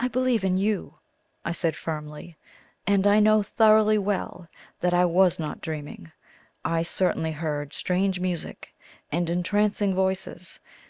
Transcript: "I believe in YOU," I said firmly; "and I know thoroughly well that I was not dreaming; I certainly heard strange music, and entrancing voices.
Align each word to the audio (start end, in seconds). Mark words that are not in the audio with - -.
"I 0.00 0.08
believe 0.08 0.44
in 0.44 0.56
YOU," 0.56 0.94
I 1.44 1.52
said 1.52 1.76
firmly; 1.76 2.38
"and 2.86 3.06
I 3.06 3.20
know 3.20 3.42
thoroughly 3.42 3.98
well 3.98 4.48
that 4.80 4.94
I 4.94 5.04
was 5.04 5.38
not 5.38 5.60
dreaming; 5.60 6.10
I 6.64 6.82
certainly 6.84 7.32
heard 7.32 7.74
strange 7.74 8.18
music, 8.18 8.74
and 9.10 9.28
entrancing 9.28 9.94
voices. 9.94 10.58